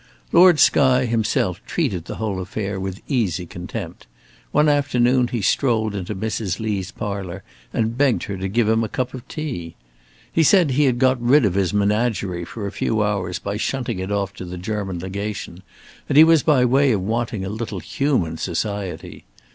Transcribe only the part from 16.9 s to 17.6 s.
of wanting a